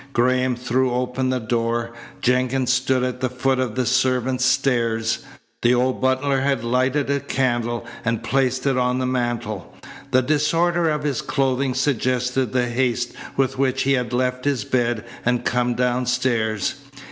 Graham 0.13 0.55
threw 0.55 0.91
open 0.93 1.29
the 1.29 1.39
door. 1.39 1.91
Jenkins 2.23 2.73
stood 2.73 3.03
at 3.03 3.19
the 3.21 3.29
foot 3.29 3.59
of 3.59 3.75
the 3.75 3.85
servants' 3.85 4.45
stairs. 4.45 5.19
The 5.61 5.75
old 5.75 6.01
butler 6.01 6.41
had 6.41 6.63
lighted 6.63 7.11
a 7.11 7.19
candle 7.19 7.85
and 8.03 8.23
placed 8.23 8.65
it 8.65 8.77
on 8.79 8.97
the 8.97 9.05
mantel. 9.05 9.75
The 10.09 10.23
disorder 10.23 10.89
of 10.89 11.03
his 11.03 11.21
clothing 11.21 11.75
suggested 11.75 12.51
the 12.51 12.67
haste 12.67 13.13
with 13.37 13.59
which 13.59 13.83
he 13.83 13.93
had 13.93 14.11
left 14.11 14.45
his 14.45 14.63
bed 14.65 15.05
and 15.23 15.45
come 15.45 15.75
downstairs. 15.75 16.81